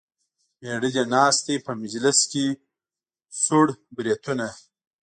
مېړه 0.59 0.89
دې 0.95 1.03
ناست 1.13 1.41
دی 1.47 1.55
په 1.65 1.71
مجلس 1.81 2.19
کې 2.31 2.45
څور 3.43 3.67
بریتونه. 3.95 4.47